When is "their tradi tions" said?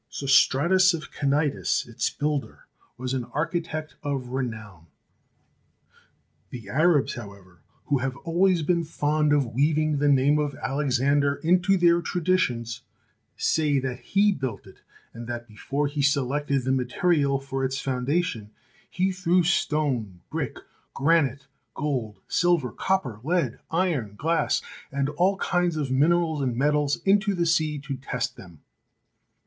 11.77-12.81